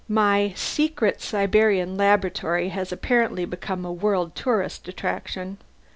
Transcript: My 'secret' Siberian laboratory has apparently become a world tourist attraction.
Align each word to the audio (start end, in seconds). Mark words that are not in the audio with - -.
My 0.09 0.51
'secret' 0.55 1.21
Siberian 1.21 1.95
laboratory 1.95 2.69
has 2.69 2.91
apparently 2.91 3.45
become 3.45 3.85
a 3.85 3.93
world 3.93 4.33
tourist 4.33 4.87
attraction. 4.87 5.59